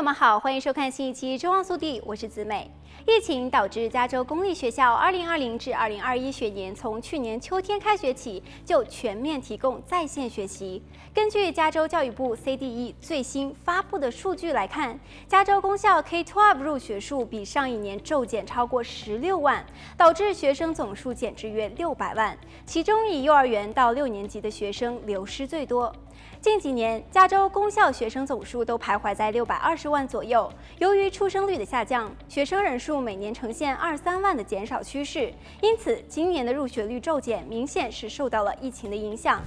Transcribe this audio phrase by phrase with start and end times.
[0.00, 2.70] 友们好，欢迎收看新一期《中望速递》，我是子美。
[3.06, 10.82] 疫情导致加州公立学校2020至2021学年从去年秋天开学起就全面提供在线学习。
[11.12, 14.98] 根据加州教育部 CDE 最新发布的数据来看，
[15.28, 19.66] 加州公校 K-12 入学数比上一年骤减超过16万，
[19.98, 25.94] 导致学生总数减至约600万，其中以幼儿园到六年级的学生流失最多。
[26.40, 30.50] 近几年，加州公校学生总数都徘徊在六百二十万左右。
[30.78, 39.42] 由于出生率的下降，学生人数每年呈现二三万的减少趋势，因此今年的入学率骤减明显是受到了疫情的影响。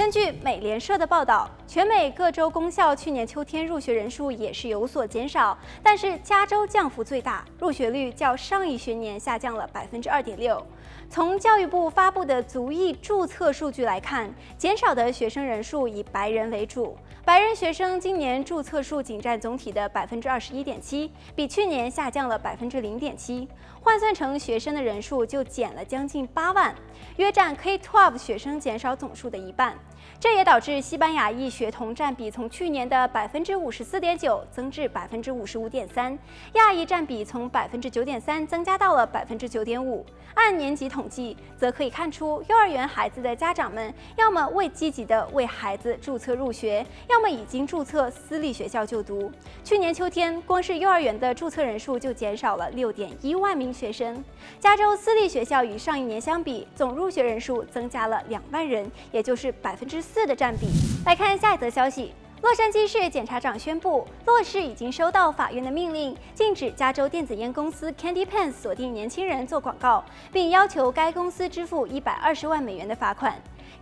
[0.00, 10.66] 根据美联社的报道，全美各州公校去年秋天入学人数也是有所减少，但是加州降幅最大，入学率较上一学年下降了百分之二点六。
[11.10, 23.46] 从教育部发布的族裔注册数据来看，减少的学生人数以白人为主，白人学生今年注册数仅占总体的百分之二十一点七，比去年下降了百分之零点七。
[23.82, 26.74] 换算成学生的人数就减了将近八万，
[27.16, 29.74] 约占 K-12 学生减少总数的一半。
[30.18, 36.18] 这也导致西班牙裔学童占比从去年的百分之五十四点九增至百分之五十五点三，
[36.54, 40.04] 亚裔占比从百分之九点三增加到了百分之九点五。
[40.34, 49.30] 按年级统计，则可以看出，幼儿园孩子的家长们要么未积极地为孩子注册入学，要么已经注册私立学校就读。
[49.64, 54.22] 去年秋天，光是幼儿园的注册人数就减少了六点一万名学生。
[54.60, 60.68] 加州私立学校与上一年相比，总入学人数增加了两万人，也就是百分之四的占比。
[61.06, 62.12] 来看下一则消息。
[62.42, 73.34] 洛杉矶市检察长宣布，洛市已经收到法院的命令，禁止加州电子烟公司 Candy pans 锁定年轻人做广告，并要求该公司支付一百二十万美元的罚款。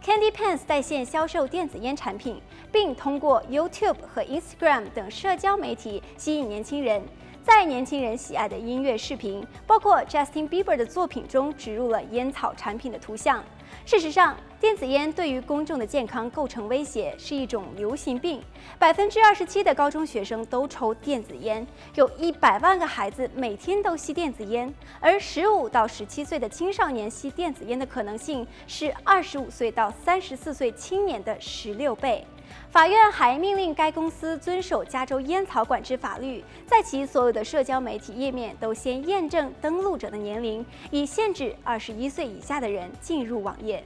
[0.04, 2.40] Candy Pants 在线销售电子烟产品，
[2.72, 7.02] 并通过 YouTube 和 Instagram 等社交媒体吸引年轻人。
[7.44, 13.42] 在年轻人喜爱的音乐视频，包括 Justin Bieber 的作品中植入了烟草产品的图像。
[13.86, 18.42] 事实上，电子烟对于公众的健康构成威胁，是一种流行病。
[18.78, 32.26] 百分之二十七的高中学生都抽电子烟，有一百万个孩子每天都吸电子烟，而十五到十七岁的青少年吸电子烟的可能性是二十五岁到三十四岁青年的十六倍。
[32.68, 43.84] 法院还命令该公司遵守加州烟草管制法律，在其所有的社交媒体页面都先验证登录者的年龄，以限制二十一岁以下的人进入网页。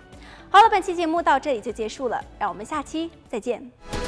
[0.48, 4.01] 好了，本期节目到这里就结束了，让我们下期再见。